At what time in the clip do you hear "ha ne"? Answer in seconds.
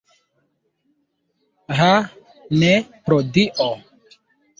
1.79-2.71